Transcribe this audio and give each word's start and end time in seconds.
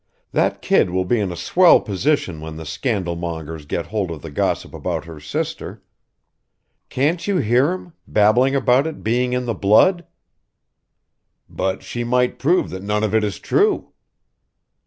That 0.31 0.63
kid 0.63 0.89
will 0.89 1.05
be 1.05 1.19
in 1.19 1.31
a 1.31 1.35
swell 1.35 1.79
position 1.79 2.41
when 2.41 2.55
the 2.55 2.65
scandal 2.65 3.15
mongers 3.15 3.67
get 3.67 3.85
hold 3.85 4.09
of 4.09 4.23
the 4.23 4.31
gossip 4.31 4.73
about 4.73 5.05
her 5.05 5.19
sister. 5.19 5.83
Can't 6.89 7.27
you 7.27 7.37
hear 7.37 7.69
'em 7.69 7.93
babbling 8.07 8.55
about 8.55 8.87
it 8.87 9.03
being 9.03 9.33
in 9.33 9.45
the 9.45 9.53
blood?" 9.53 10.07
"But 11.47 11.83
she 11.83 12.03
might 12.03 12.39
prove 12.39 12.71
that 12.71 12.81
none 12.81 13.03
of 13.03 13.13
it 13.13 13.23
is 13.23 13.37
true." 13.37 13.93